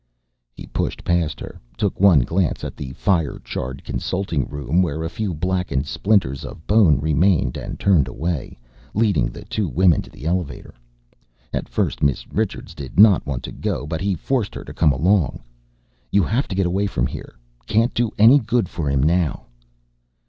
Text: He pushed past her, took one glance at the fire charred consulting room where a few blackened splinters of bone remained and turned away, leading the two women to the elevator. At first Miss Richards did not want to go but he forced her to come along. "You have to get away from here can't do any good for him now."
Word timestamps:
He 0.55 0.65
pushed 0.65 1.03
past 1.03 1.39
her, 1.39 1.59
took 1.77 1.99
one 2.01 2.21
glance 2.21 2.63
at 2.63 2.75
the 2.75 2.91
fire 2.93 3.37
charred 3.43 3.83
consulting 3.83 4.47
room 4.47 4.81
where 4.81 5.03
a 5.03 5.11
few 5.11 5.31
blackened 5.31 5.85
splinters 5.85 6.43
of 6.43 6.65
bone 6.65 6.97
remained 6.99 7.55
and 7.55 7.79
turned 7.79 8.07
away, 8.07 8.57
leading 8.95 9.27
the 9.27 9.45
two 9.45 9.67
women 9.67 10.01
to 10.01 10.09
the 10.09 10.25
elevator. 10.25 10.73
At 11.53 11.69
first 11.69 12.01
Miss 12.01 12.27
Richards 12.33 12.73
did 12.73 12.99
not 12.99 13.27
want 13.27 13.43
to 13.43 13.51
go 13.51 13.85
but 13.85 14.01
he 14.01 14.15
forced 14.15 14.55
her 14.55 14.63
to 14.63 14.73
come 14.73 14.91
along. 14.91 15.43
"You 16.11 16.23
have 16.23 16.47
to 16.47 16.55
get 16.55 16.65
away 16.65 16.87
from 16.87 17.05
here 17.05 17.35
can't 17.67 17.93
do 17.93 18.09
any 18.17 18.39
good 18.39 18.67
for 18.69 18.89
him 18.89 19.03
now." 19.03 19.45